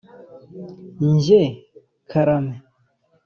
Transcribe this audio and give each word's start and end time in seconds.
njye: 1.09 1.41
karame! 2.09 2.55